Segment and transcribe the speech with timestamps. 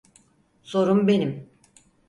[0.63, 1.49] Sorun benim.